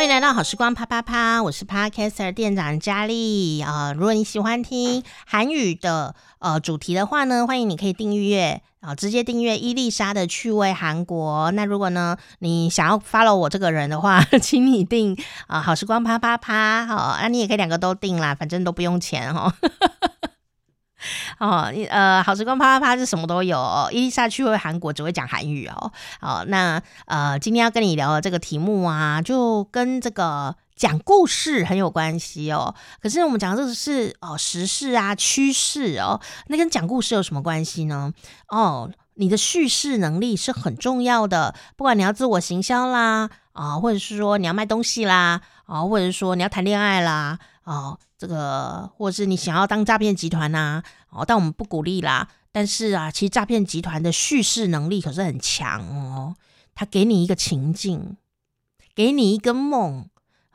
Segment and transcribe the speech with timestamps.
[0.00, 3.92] 欢迎来到好时光啪啪啪，我是 Podcaster 店长佳丽啊。
[3.92, 11.50] 如果你喜欢听韩语的呃主题的话呢，欢迎你可以订阅啊，直接订阅伊丽莎的趣味韩国。
[11.50, 15.14] 那如果呢你想要 follow 我这个人的话， 请你订
[15.46, 16.86] 啊好时光啪啪啪。
[16.86, 19.54] 好，那你也可以两个都订啦，反正都不用钱哈。
[19.54, 19.70] 哦，
[21.38, 23.88] 哦呃，好时光啪啪啪是什么都有哦。
[23.92, 25.92] 伊丽莎去会韩国只会讲韩语哦。
[26.20, 32.74] 好，那呃，今天要跟你聊的这个题目啊，就跟这个讲故事很有关系哦。
[33.00, 38.12] 可是我们讲的这是哦时事啊趋势哦，那跟讲故事有什么关系呢？
[38.48, 47.96] 哦，你的叙事能力是很重要的，不管你要自我行销啦啊，或者是说你要卖东西啦啊，或者是说你要谈恋爱啦啊。
[48.20, 52.28] 这个，或者是你想要当诈骗集团呐、哦，但我们不鼓励啦。
[52.52, 56.36] 但是啊，其实诈骗集团的叙事能力可是很强哦。
[56.74, 58.18] 他给你一个情境，
[58.94, 60.10] 给你一个梦，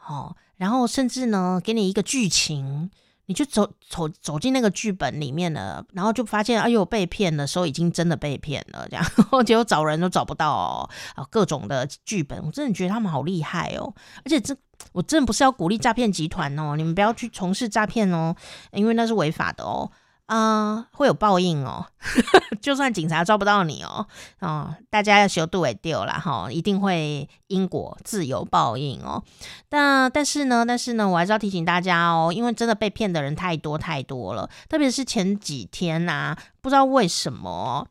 [0.07, 2.91] 哦，然后甚至呢，给你一个剧情，
[3.27, 9.05] 你就走走走进那个剧本里面了，然后就发现，哎呦，被骗的时候已经真的被骗了，这样，
[9.45, 10.89] 结果找人都找不到哦，
[11.29, 14.55] 各种的剧本，我真的觉得他们好厉害哦，而且这。
[14.91, 18.35] 我真的不是要鼓励诈骗集团哦，你们不要去从事诈骗哦，
[18.73, 19.89] 因为那是违法的哦，
[20.27, 20.37] 啊、
[20.75, 21.85] 呃，会有报应哦，
[22.61, 24.07] 就算警察抓不到你哦，
[24.39, 29.23] 哦，大家要修度也丢了哈，一定会因果自有报应哦。
[29.69, 37.87] 但但是呢，但是呢，我还是要提醒大家哦，因为真的被骗的人太多太多了，特别是前几天呐、不知道为什么。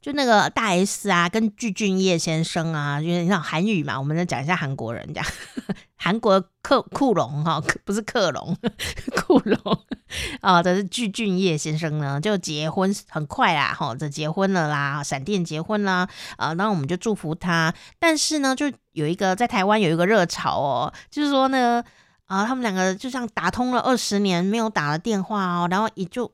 [0.00, 5.22] 就那个大 S 啊，跟具俊晔先生啊，因为你知道韩语嘛，我们再讲一下韩国人，讲
[5.94, 8.56] 韩国克库隆哈，不是克隆，
[9.14, 9.58] 库隆
[10.40, 17.74] 啊，这是具俊晔先生呢，就结婚很快啦，哈，这结婚了啦，闪电结婚啦，啊，那我们就祝福他。
[17.98, 21.84] 但是呢，就有一个在台湾有一个热潮哦，就是说呢，
[22.24, 26.32] 啊，他们两个就像打通了二十年没有打的电话哦，然后也就。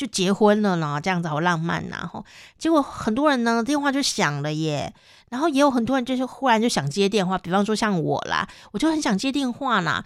[0.00, 2.08] 就结婚了呢，这样子好浪漫呐！
[2.10, 2.24] 吼，
[2.56, 4.94] 结果很多人呢电话就响了耶，
[5.28, 10.02] 然后也有很多人就是忽然就想接电话，比方说像我啦，我就很想接电话啦。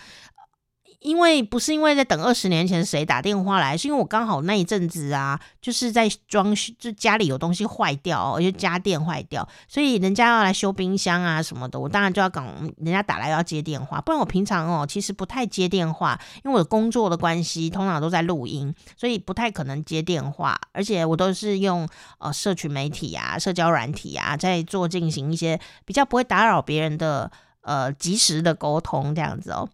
[1.05, 12.47] 因为不是因为在等二十年前谁打电话来，是因为我刚好那一阵子啊，就是在装修，就家里有东西坏掉，而且家电坏掉，所以人家要来修冰箱啊什么的，我当然就要赶
[12.79, 21.87] 人家打来要接电话，不然我平常哦其实不太接电话，因为我的工作的关系，通常都在录音，所以不太可能接电话，而且我都是用
[22.19, 29.69] 呃社群媒体啊、社交软体啊在做进行一些比较不会打扰别人的呃及时的沟通这样子哦。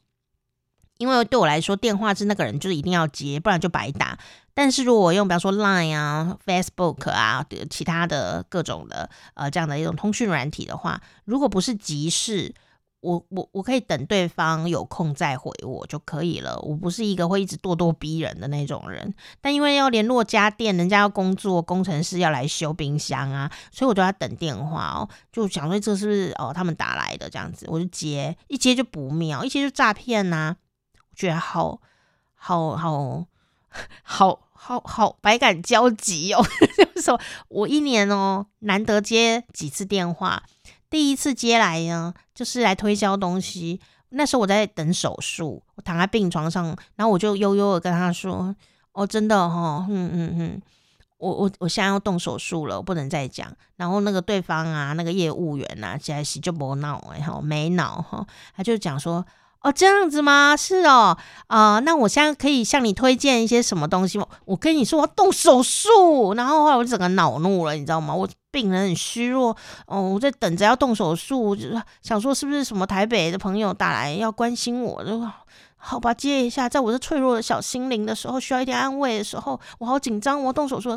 [1.01, 4.19] 因为对我来说，电话是那个人就是一定要接，不然就白打。
[4.53, 12.55] 但是如果我用比方说 Line 啊、Facebook 啊、其他的各种的呃这样的一种通讯软体的话，如果不是急事，
[13.01, 16.59] 我我我可以等对方有空再回我就可以了。
[16.59, 19.15] 我不是一个会一直咄咄逼人的那种人。
[19.41, 25.09] 但因为要联络家电，人家要工作，工程师要来修冰箱啊，所以我就要等电话哦。
[25.33, 30.57] 就想说这是不是哦他们打来的这样子，我就接，一接就不妙，一接就诈骗呐。
[31.21, 31.79] 觉得好
[32.35, 33.27] 好好
[34.03, 36.43] 好好好百感交集哦，
[36.79, 40.43] 就是说我一年哦难得接几次电话，
[40.89, 43.81] 第一次接来呢就是来推销东西。
[44.13, 48.57] 那时候我在等手术，我躺在病床上，然后我就悠悠的跟他说
[48.93, 50.63] ：“哦，真的哈， 嗯嗯嗯，
[51.19, 58.27] 我我我现在要动手术了，我不能再讲。”然后那个对方啊，那个业务员啊，其实就没脑哎哈，没脑哈，
[58.57, 59.25] 他就讲说。
[59.63, 60.57] 哦，这样子吗？
[60.57, 61.17] 是哦，
[61.49, 64.27] 啊、那我现在可以向你推荐一些什么东西吗？
[64.47, 68.15] 我跟你说，我要动手术，然后后来我整个恼怒了，你知道吗？
[68.15, 69.55] 我病人很虚弱，
[69.87, 75.21] 哦，我在等着要动手术，就是想说是不是什么台北的朋友打来要关心我，就
[75.77, 80.91] 好吧，接一下，在我这脆弱的小心灵的时候，需要一点安慰的时候，我好紧张，我动手术，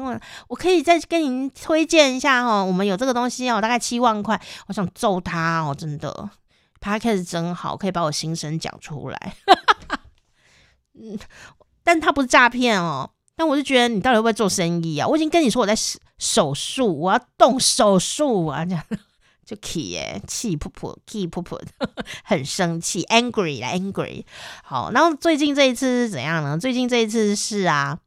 [0.47, 6.29] 我可以再跟您推荐一下哈、哦，我们有这个东西哦，大概七万块，我想揍他哦，真的。
[6.91, 9.35] 他开始真好，可以把我心声讲出来。
[10.93, 11.17] 嗯，
[11.81, 13.11] 但他不是诈骗哦。
[13.35, 15.07] 但我就觉得你到底会不会做生意啊？
[15.07, 15.73] 我已经跟你说我在
[16.17, 18.83] 手术，我要动手术啊，这样
[19.45, 21.59] 就气耶，气噗噗，气噗噗，
[22.23, 24.25] 很生气，angry 啦，angry。
[24.63, 26.57] 好，然后最近这一次是怎样呢？
[26.59, 27.99] 最近这一次是啊，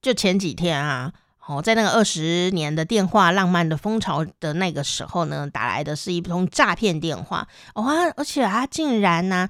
[0.00, 1.12] 就前几天啊。
[1.44, 7.48] 哦，在那个二十年的电话浪漫的风潮的那个时候呢，打来的是一通诈骗电话。
[7.74, 9.48] 哇、哦，而且他竟然呢、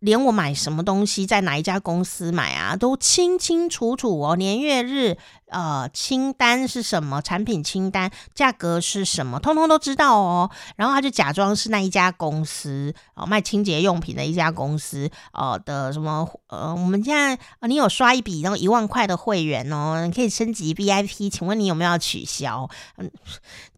[0.00, 5.16] 连我买什么东西，在哪一家公司买啊，都清清楚楚哦，年月日，
[5.48, 10.48] 呃，清单是什么，产品清单，价格是什么，通通都知道哦。
[10.76, 22.70] 然后他就假装是那一家公司哦，卖清洁用品的一家公司哦的什么，呃，我们现在啊，你有刷一笔那种一万块的会员哦，你可以升级 VIP，请问你有没有要取消？
[22.98, 23.10] 嗯，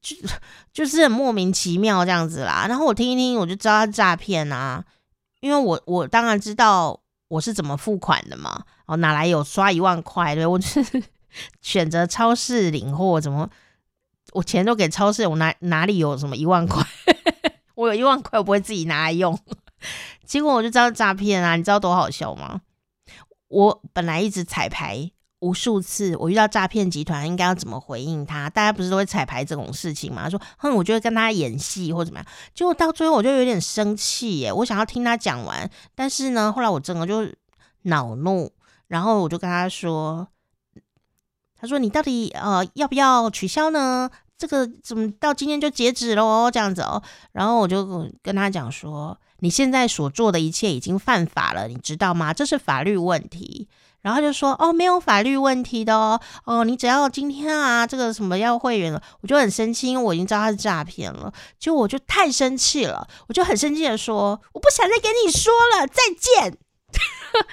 [0.02, 0.16] 就
[0.72, 2.66] 就是很莫名其妙这样子啦。
[2.68, 4.84] 然后我听一听，我就知道他诈骗啊。
[5.40, 10.34] 因为我我当然知道我是怎么付款的嘛，哦，哪来有刷一万块？
[10.34, 11.02] 对，我就是
[11.60, 13.48] 选择超市领货，怎么
[14.32, 16.84] 我钱都给超市，我哪哪里有什么一万块？
[17.74, 19.38] 我有一万块，我不会自己拿来用。
[20.24, 21.56] 结果我就知道诈骗啊！
[21.56, 22.60] 你知道多好笑吗？
[23.48, 25.10] 我本来一直彩排。
[25.40, 28.48] 无数次，我遇到诈骗集团，应该要怎么回应他？
[28.50, 30.28] 大家不是都会彩排这种事情吗？
[30.28, 32.26] 说，哼，我就会跟他演戏或怎么样。
[32.54, 34.52] 结果到最后，我就有点生气耶！
[34.52, 37.26] 我想要听他讲完，但是呢，后来我整个就
[37.82, 38.52] 恼怒，
[38.88, 40.28] 然后我就跟他说
[41.58, 44.10] ：“他说你到底呃要不要取消呢？
[44.36, 46.50] 这个怎么到今天就截止喽？
[46.50, 47.02] 这样子哦。”
[47.32, 52.34] 然后我就跟他讲说：“你现在所做的一切已经犯法了，你知道吗？
[52.34, 53.66] 这是法律问题。”
[54.02, 66.58] 然后就说哦，没有法律问题的哦，哦，你只要今天啊，这个什么要会员了，我就很生气，因为我已经知道他是诈骗了，就我就太生气了，我就很生气的说，我不想再跟你说了，再见。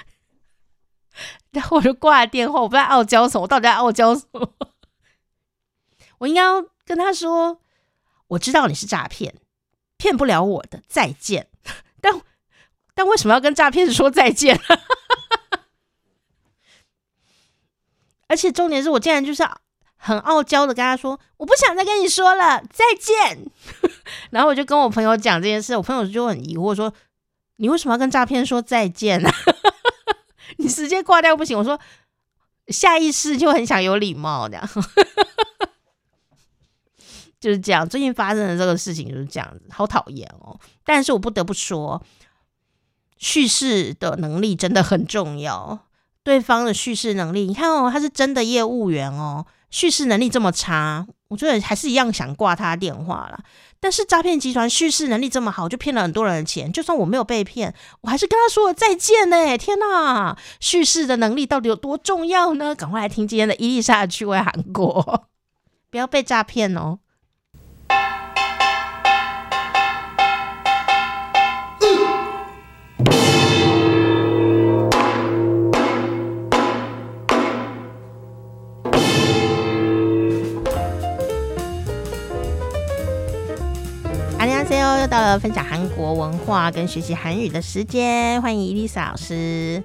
[1.52, 4.50] 然后我就挂了电话，我不知道傲娇什么，我到底在傲娇什么？
[6.18, 7.60] 我应该要跟他说，
[8.28, 9.34] 我知道你是诈骗，
[9.96, 11.48] 骗不了我的，再见。
[12.00, 12.20] 但
[12.94, 14.58] 但为什么要跟诈骗说再见？
[18.28, 19.42] 而且重点是我竟然就是
[19.96, 23.50] 很傲娇的跟他说，我不想再跟你说了，再见。
[24.30, 26.92] 然后我就跟我朋友讲这件事，我朋友就很疑惑说，
[27.56, 29.28] 你为什么要跟诈骗说再见呢？
[30.58, 31.58] 你直接挂掉不行？
[31.58, 31.78] 我说
[32.68, 34.68] 下意识就很想有礼貌这样，
[37.40, 37.88] 就是这样。
[37.88, 40.58] 最近发生的这个事情就是这样子，好讨厌哦。
[40.84, 42.02] 但是我不得不说，
[43.16, 45.86] 叙事的能力真的很重要。
[46.28, 53.40] 对方的叙事能力，你看哦，他是真的业务员哦，叙事能力这么差，我觉得还是一样想挂他电话啦。
[53.80, 56.70] 但是诈骗集团叙事能力这么好，就骗了很多人的钱。
[56.70, 59.56] 就算我没有被骗，我还是跟他说了再见呢。
[59.56, 62.74] 天哪，叙事的能力到底有多重要呢？
[62.74, 65.28] 赶快来听今天的伊丽莎的趣味韩国，
[65.90, 66.98] 不要被诈骗哦。
[85.08, 89.82] 到了分享韩国文化跟学习韩语的时间，欢迎伊丽莎老师。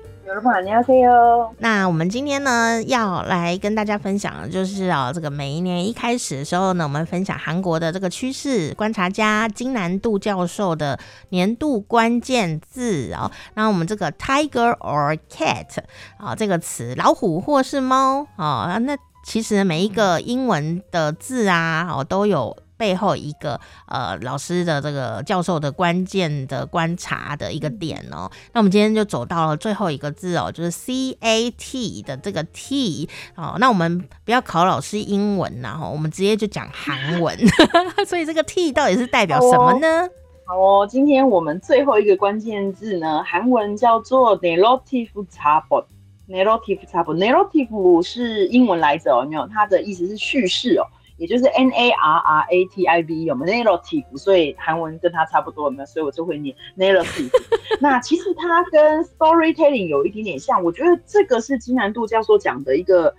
[1.60, 11.00] 那我们今天呢，要来跟大家分享的就是哦，这个每一年一开始的时候呢，我们分享韩国的这个趋势观察家金南度教授的
[11.30, 13.32] 年度关键字哦。
[13.54, 15.78] 那我们这个 tiger or cat
[16.18, 22.58] 啊，这个词老虎或是猫啊，那其实每一个英文的字啊，哦都有。
[22.84, 23.58] 背后一个
[23.88, 33.08] 呃老师的这个教授的关键的观察的一个点哦，那我们今天就走到了最后一个字哦，就是 C A T 的这个 T
[33.38, 37.38] 哦，那我们不要考老师英文呐哈，我们直接就讲韩文，
[38.06, 40.10] 所以这个 T 到底是代表什么呢？
[40.46, 49.48] 好哦，今天我们最后一个关键字呢，韩文叫做 narrative table，narrative table，narrative 是英文来着哦，有没有？
[49.48, 50.84] 它的意思是叙事哦。
[51.24, 55.86] 也就是 N A R R A T I V 有没有 narrative，所以韩文跟它差不多有没有？
[55.86, 57.32] 所以我就会念 narrative。
[57.80, 63.16] 那其实它跟 storytelling 有一点点像，我觉得这个是金南度教授讲的一个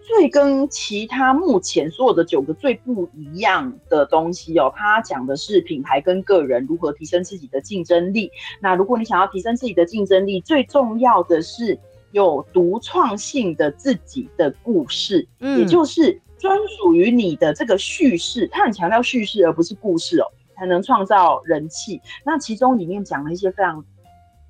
[0.00, 4.72] 最跟其他目前所有的九个最不一样的东西哦。
[4.74, 8.32] 他讲的是品牌跟个人如何提升自己的竞争力。
[8.62, 11.78] 那如果你想要提升自己的竞争力，最重要的是
[12.12, 16.18] 有独创性的自己的故事，嗯，也就是。
[16.42, 22.00] 专属于你的这个叙事，他很强调叙事而不是故事哦，才能创造人气。
[22.26, 23.84] 那其中里面讲了一些非常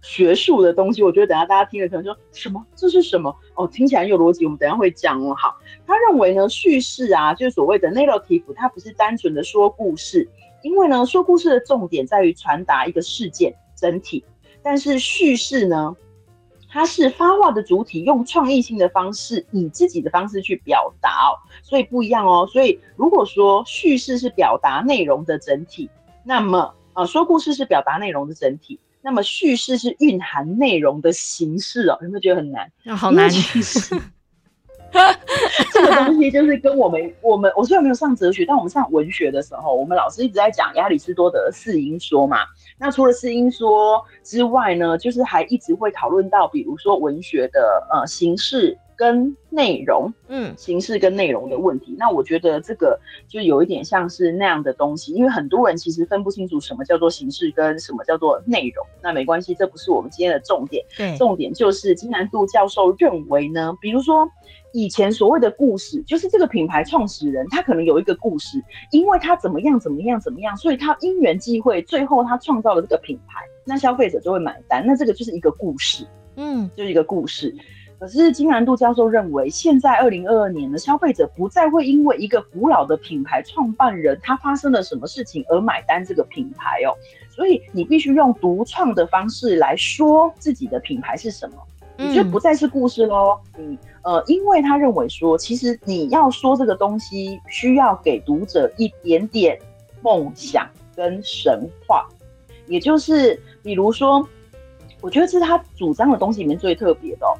[0.00, 2.64] 学术的东西，我觉得等下大家听了可能说什么？
[2.74, 3.36] 这是什么？
[3.56, 4.46] 哦，听起来很有逻辑。
[4.46, 5.34] 我们等下会讲哦。
[5.34, 5.54] 好，
[5.86, 10.26] 他认为呢，叙事啊，就是所谓的 narrative，它不是单纯的说故事，
[10.62, 14.24] 因为呢，说故事的重点在于传达一个事件整体，
[14.62, 15.94] 但是叙事呢，
[16.72, 22.48] 它是发话的主体，用创意性的方式，以自己的方式去表达哦，所以不一样哦。
[22.50, 25.90] 所以如果说叙事是表达内容的整体，
[26.24, 32.72] 那么呃说故事是表达内容的整体，那么叙事是蕴含内容的形式哦，有没有觉得很难？
[32.86, 33.28] 哦、好难。
[35.82, 42.38] 这个东西就是跟我们我们我虽然没有上哲学，但我们上文学的时候，我们老师一直在讲亚里士多德四因说嘛。
[42.78, 51.96] 那除了四因说之外呢，就是还一直会讨论到，比如说文学的呃形式跟内容，嗯，形式跟内容的问题。
[51.98, 52.98] 那我觉得这个
[53.28, 58.86] 就有一点像是那样的东西，因为很多人其实分不清楚什么叫做形式跟什么叫做内容。
[59.02, 60.84] 那没关系，这不是我们今天的重点。
[60.96, 64.28] 对，重点就是金南度教授认为呢，比如说。
[64.72, 77.54] 以前所谓的故事，就是这个品牌创始人他可能有一个故事，因为他怎么样怎么样怎么样，所以他因缘际会，最后他创造了这个品牌，那消费者就会买单，那这个就是一个故事，嗯，就是一个故事。
[77.98, 86.98] 可是金南度教授认为，现在二零二二年的消费者不再会因为一个古老的品牌创办人他发生了什么事情而买单这个品牌哦，
[87.30, 91.56] 所以你必须用独创的方式来说自己的品牌是什么。
[91.98, 93.38] 你就不再是故事喽。
[93.58, 99.56] 嗯呃，因为他认为说，其实你要说这个东西，需要给读者一点点
[100.02, 102.08] 梦想跟神话，
[102.66, 104.26] 也就是比如说，
[105.00, 107.30] 我觉得这是他主张的东西里面最特别的哦。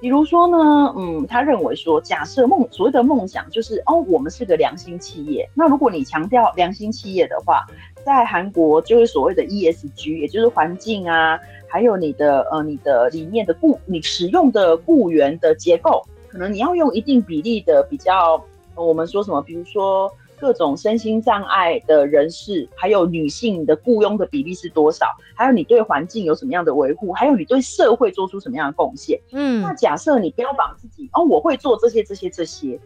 [0.00, 5.48] 比如说呢，嗯，他认为说，假设梦所谓的梦想就是哦，我们是个良心企业。
[5.54, 7.64] 那如果你强调良心企业的话，
[8.04, 11.38] 在韩国就是所谓的 ESG，也就是环境啊。
[11.68, 18.44] 还有你的呃，你的里面的雇，你使用的雇员的结构，可能你要用一定比例的比较，
[18.74, 25.06] 呃，我们说什么，比如说各种身心障碍的人士，还有女性的雇佣的比例是多少？
[25.34, 27.10] 还有你对环境有什么样的维护？
[27.12, 29.18] 还有你对社会做出什么样的贡献？
[29.32, 32.78] 嗯，那假设你标榜自己哦，我会做这些这些这些，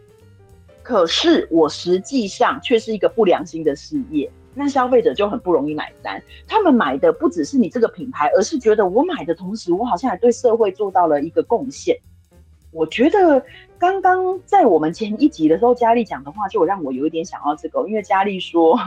[0.81, 4.31] 可是我实际上却是一个不良心的事业。
[4.57, 11.95] 那消费者就很不容易买单，他们买的不只是你这个品牌，而是觉得我买的同时，我好像还对社会做到了一个贡献。
[12.71, 13.41] 我觉得
[13.79, 18.77] 刚刚在我们前一集的时候，佳丽讲的话就让我有一点想要这个，因为佳丽说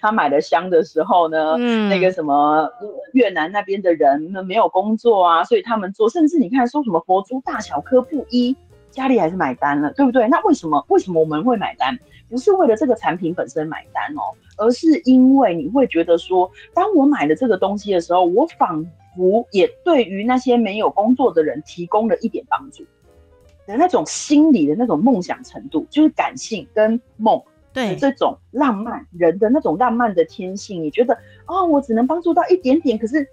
[0.00, 2.68] 她买了香的时候呢，嗯，那个什么
[3.12, 8.54] 越南那边的人没有工作啊，所以他们做，甚至你看说什么佛珠大小颗不一，
[8.90, 10.26] 佳丽还是买单了，对不对？
[10.28, 11.98] 那为什么为什么我们会买单？
[12.28, 14.34] 不是为了这个产品本身买单哦。
[14.56, 18.84] 而是因为你会觉得说，当我买了这个东西的时候，我仿
[19.16, 22.84] 佛也对于那些没有工作的人提供了一点帮助
[23.66, 27.42] 的那种心理的那种梦想程度，就是感性跟梦，
[27.72, 31.16] 对这种浪漫人的那种浪漫的天性，你觉得
[31.46, 33.26] 哦，我只能帮助到一点点，可是。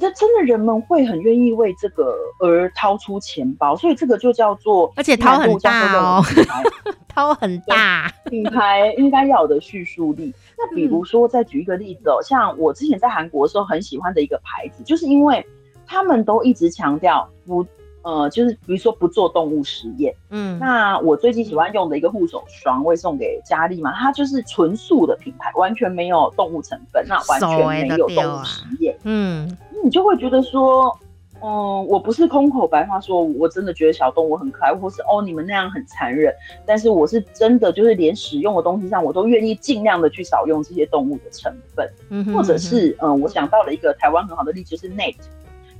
[0.00, 6.22] 这真的人们会很愿意为这个而掏出钱包，所以这个就叫做，而且掏很大哦，
[7.08, 10.34] 掏很大，品牌应该要有的叙述力。
[10.58, 15.44] 那比如说，再举一个例子哦，像我之前在韩国的时候很喜欢的一个牌子，就是因为
[15.86, 17.64] 他们都一直强调不。
[18.06, 30.98] 呃，就是比如说不做动物实验，嗯，那我最近喜欢用的一个护手霜，我也送给佳丽嘛，它就是纯素的品牌，完全没有动物成分，那完全没有动物实验，嗯，你就会觉得说，
[31.42, 45.16] 嗯，我不是空口白话说，我真的觉得小动物很可爱，或是哦你们那样很残忍，但是我是真的就是连使用的东西上，我都愿意尽量的去少用这些动物的成分，嗯哼嗯哼，或者是嗯，我想到了一个台湾很好的例子，就是 Net。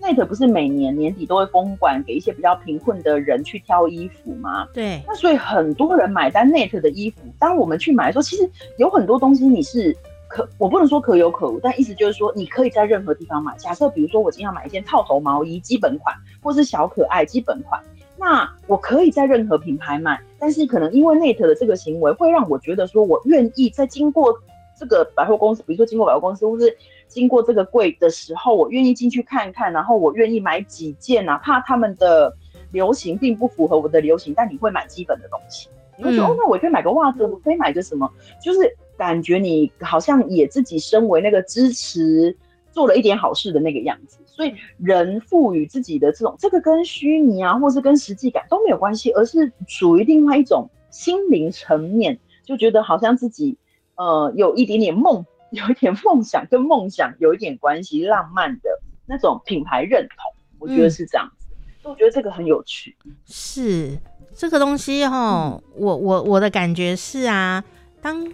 [0.02, 4.68] Net 不是每年年底都会封馆给一些比较贫困的人去挑衣服吗？
[4.74, 7.22] 对，那所以很多人买单 Net 的衣服。
[7.38, 9.96] 当我们去买的时候，其实有很多东西你是
[10.34, 13.56] 可，我不能说可有可无，但意思就是说你可以在任何地方买。
[13.56, 17.80] 假设比如说我今天要买一件套头毛衣基本款，或是小可爱基本款，
[18.18, 24.34] 那我可以在任何品牌买，但是可能因为 Net 的这个行为，会让我觉得说我愿意在经过
[24.76, 26.76] 这个百货公司，比如说经过百货公司，或是。
[27.06, 32.34] 经过这个柜的时候，我愿意进去看看，然后我愿意买几件，哪怕他们的
[32.72, 38.10] 流行并不符合我的流行，但你会买基本的东西，你会说、嗯、哦，那我可以买个袜子，我可以买个什么，
[38.42, 42.36] 就是感觉你好像也自己身为那个支持
[42.70, 44.18] 做了一点好事的那个样子。
[44.26, 53.56] 所以人赋予自己的这种，这个跟虚拟啊，或是跟实际感都没有关系，而是属于另外一种心灵层面，就觉得好像自己
[53.96, 55.24] 呃有一点点梦。
[55.54, 58.68] 有一点梦想跟梦想有一点关系，浪漫的
[59.06, 61.46] 那种品牌认同，我觉得是这样子。
[61.80, 62.96] 所以、嗯、我觉得这个很有趣。
[63.24, 63.96] 是
[64.34, 67.62] 这个东西哈、嗯，我我我的感觉是啊，
[68.02, 68.28] 当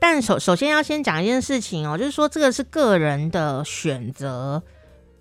[0.00, 4.62] 但首首先要先讲一件事情哦，就是说这个是个人的选择，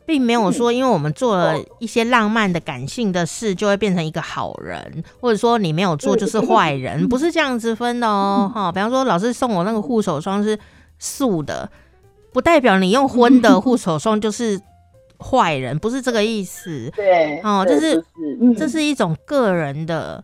[0.06, 8.50] 并没有说因为我们做了一些浪漫的感性的事，就会变成一个好人，或者说你没有做就是坏人， 不是这样子分的哦。
[8.56, 10.58] 哈、嗯，比方说老师送我那个护手霜是。
[11.02, 11.70] 素的，
[12.34, 14.60] 不代表你用荤的 护手霜就是
[15.18, 16.92] 坏人，不是这个意思。
[16.94, 18.04] 对，哦，这是、
[18.42, 20.22] 嗯、这是一种个人的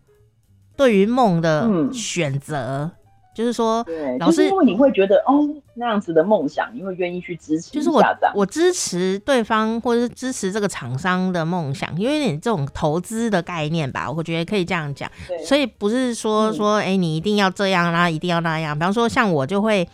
[0.75, 2.91] 对于梦的选择。
[2.91, 2.91] 嗯
[3.35, 7.69] 就是说，对，老师，就是因为你会觉得哦，那样子的梦想，你会愿意去支持。
[7.69, 8.01] 就是我，
[8.33, 15.11] 我支持对方，或者是支持这个厂商的梦想，因为你这种投资的概念吧，我觉得可以这样讲。
[15.43, 18.73] 所以不是说说，哎、欸，你一定要这样啦，一定要那样。
[18.73, 19.85] 比方说，像我就会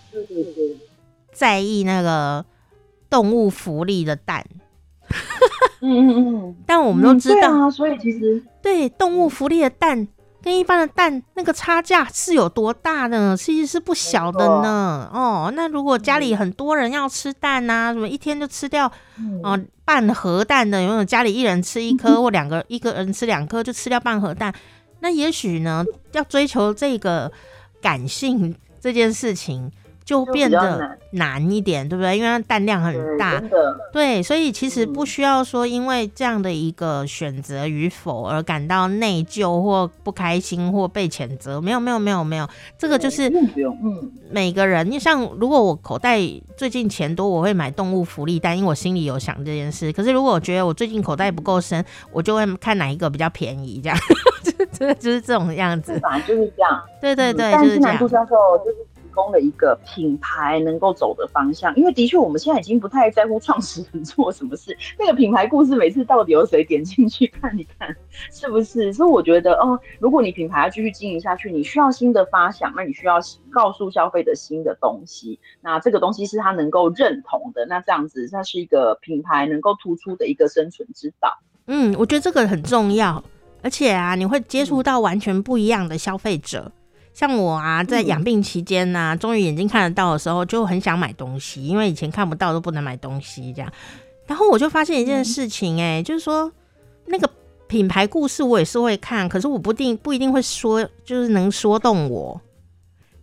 [1.34, 2.46] 在意那个
[3.10, 4.46] 动物福利的蛋。
[5.82, 6.56] 嗯嗯嗯。
[6.68, 10.08] 但我们都知道，嗯啊、所以其实对动物福利的蛋。
[10.44, 13.36] 跟一般的蛋那个差价是有多大呢？
[13.38, 15.10] 其实是不小的呢。
[15.14, 18.92] 哦，那如果家里很多人要吃蛋啊，什么一天就吃掉
[19.44, 24.54] 哦半盒蛋的，有没有家里一人吃一颗 或两个一个人吃两颗就吃掉半盒蛋？
[25.00, 27.32] 那也许呢，要追求这个
[27.82, 29.72] 感性这件事情。
[30.12, 32.18] 就变得难一点，对不对？
[32.18, 33.50] 因为它蛋量很大，对，
[33.94, 41.62] 对，所以其实不需要说因为这样的一个选择与否而感到内疚或不开心或被谴责。
[41.62, 42.46] 没有，没有，没有，没有，
[42.78, 43.32] 这个就是
[44.30, 44.92] 每个人。
[44.92, 46.20] 你像如果我口袋
[46.58, 49.94] 最近钱多，我会买动物福利蛋，因为我心里有想这件事。
[49.94, 53.98] 可是如果我觉得我最近口袋不够深，我就会看哪一个比较便宜，这样，
[54.78, 55.98] 就就是这种样子。
[56.02, 56.84] 反正就是这样。
[57.00, 57.98] 对对对，就是这样。
[59.12, 67.96] 供了一个品牌能够走的方向，因为的确我们现在已经不太在乎创始人做什么事，那个品牌故事每次到底有谁点进去看一看，
[68.32, 68.92] 是不是？
[68.94, 73.20] 所以我觉得，哦，如果你品牌要继续经营下去，你需要新的发想，那你需要
[73.52, 81.30] 告诉消费者新的东西，那这个东西是他能够认同的，那这样子，它是一个品牌能够突出的一个生存之道。
[81.68, 83.24] 嗯，我觉得这个很重要，
[83.62, 86.72] 而且啊，你会接触到完全不一样的消费者。
[87.14, 93.72] 像我啊，在养病期间呢、啊，终于眼睛看得到的时候，就很想买东西，因为以前看不到都不能买东西这样。
[94.26, 96.52] 然后我就发现一件事情、欸，哎、嗯，就是说
[97.06, 97.30] 那个
[97.68, 102.40] 品牌故事我也是会看，可是我不定不一定会说，就是能说动我。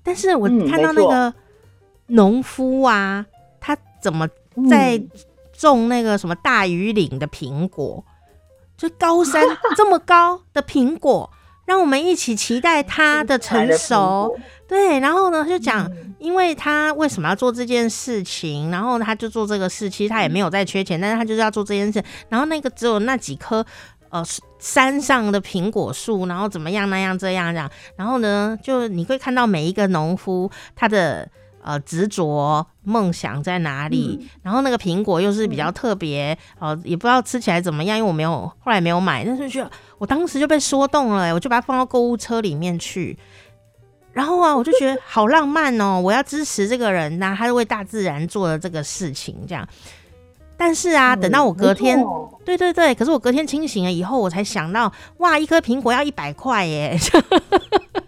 [0.02, 1.32] 但是我看到那个
[2.08, 3.24] 农夫啊，
[3.58, 4.28] 他怎么
[4.68, 5.02] 在
[5.52, 8.04] 种那个什么大禹岭的苹果，
[8.76, 9.42] 就高山
[9.76, 11.30] 这么高的苹果。
[11.68, 14.34] 让我们一起期待他的成熟，
[14.66, 15.86] 对，然后呢，就讲，
[16.18, 22.02] 因为他为什么要做这件事情，然后他就做这个事，其实他也没有在缺钱，但是他就是要做这件事。
[22.30, 23.64] 然后那个只有那几棵
[24.08, 24.24] 呃
[24.58, 31.28] 山上的苹果树，然后怎么样那样这样这样，然后呢，就你会看到每一个农夫他的。
[31.68, 34.18] 呃，执着梦想在哪里？
[34.22, 39.62] 嗯、然后那个苹果又是比较特别，呃，也不知道吃起来怎么样，因为我没有后来没有买，但是就
[39.98, 43.18] 我当时就被说动了，我就把它放到购物车里面去。
[44.14, 49.68] 然后啊，我就觉得 好浪漫哦，我要支持这个人呐、啊，他是为大自然做的这个事情，这样。
[50.56, 52.02] 但是啊，等到我隔天，
[52.46, 56.96] 对对对，可是我隔天清醒了以后，我才想到，哇，一颗苹果要一百块耶。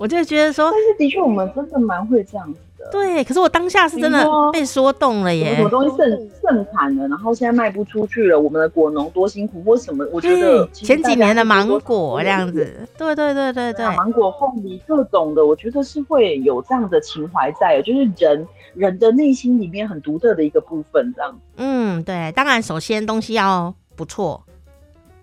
[0.00, 2.88] 我就觉得说，但是的确，我们真的蛮会这样子的。
[2.90, 5.56] 对，可是我当下是真的被说动了耶。
[5.56, 10.02] 什么东西盛盛产了，然后现在卖不出去了，我们的果农多辛苦，或什么？
[10.10, 21.38] 我觉得前几年的芒果这样子，对对对对对，芒果、凤梨各种的，我觉得是会有这样的情怀在，就是人人的内心里面很独特的一个部分，这样。
[21.58, 24.42] 嗯，对，当然首先东西要不错，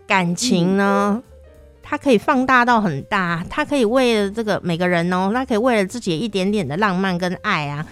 [0.05, 1.19] 感情呢？
[1.19, 1.23] 嗯
[1.89, 7.87] 他可以放大到很大，他可以为了这个每个人哦，他可以为了自己一点点的浪漫跟爱啊，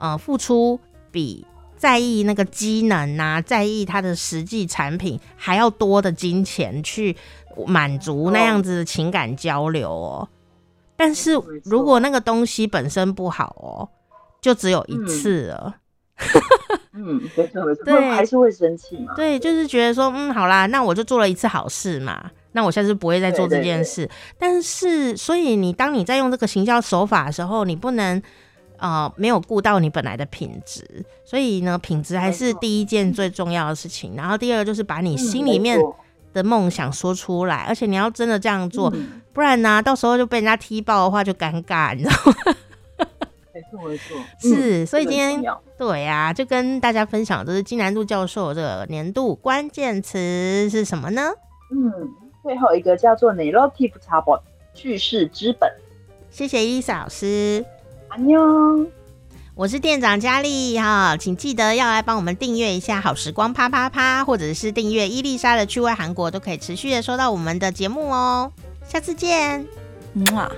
[0.00, 0.80] 呃，付出
[1.10, 7.14] 比在意那个机能啊，在意他的实际产品还要多的金钱去
[7.66, 10.26] 满足那样子的情感交流哦。
[10.96, 11.32] 但是
[11.64, 13.88] 如果那个东西本身不好哦，
[14.40, 15.76] 就只有一次了。
[16.16, 16.40] 嗯，
[17.02, 19.14] 没错没错，对，还是会生气嘛。
[19.16, 22.30] 对，就是觉得说，嗯，好啦，那我就做了一次好事嘛。
[22.52, 28.22] 那我下次不会再做这件事，但是，所以你当你在用这个行销手法的时候，你不能
[28.76, 30.84] 呃没有顾到你本来的品质，
[31.24, 34.14] 所以呢，品质还是第一件最重要的事情。
[34.16, 35.76] 然后第二个就是把你心里面
[36.32, 38.88] 的梦想说出来，而且你要真的这样做，
[39.32, 42.56] 不然呢，到时候就被人家踢爆的话就尴尬，你知道吗？
[43.54, 45.42] 没错没错，是，所以今天
[45.78, 51.30] 对啊，就跟大家分享，就是金南度教授这个年度关键词是什么呢？
[51.70, 52.10] 嗯。
[52.44, 54.42] 最后一个叫做 Narrative Chabot
[54.74, 55.72] 叙事之本，
[56.30, 57.64] 谢谢伊丽莎老师。
[58.08, 58.86] 安妞，
[59.54, 68.52] 我是店长佳丽哈，请记得要来帮我们订阅一下好时光啪啪啪，或者是订阅伊丽莎的趣味韩国，都可以持续的收到我们的节目哦。
[68.86, 69.66] 下次见，
[70.12, 70.50] 嗯啊。